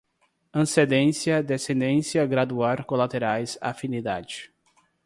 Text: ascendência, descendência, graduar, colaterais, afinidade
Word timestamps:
ascendência, 0.51 1.43
descendência, 1.43 2.25
graduar, 2.25 2.83
colaterais, 2.85 3.55
afinidade 3.61 4.51